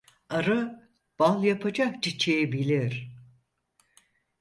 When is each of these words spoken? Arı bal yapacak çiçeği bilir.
Arı 0.29 0.89
bal 1.19 1.43
yapacak 1.43 2.03
çiçeği 2.03 2.51
bilir. 2.51 3.11